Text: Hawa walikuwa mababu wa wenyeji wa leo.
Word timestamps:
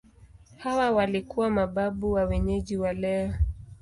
Hawa 0.57 0.91
walikuwa 0.91 1.49
mababu 1.49 2.11
wa 2.11 2.23
wenyeji 2.25 2.77
wa 2.77 2.93
leo. 2.93 3.33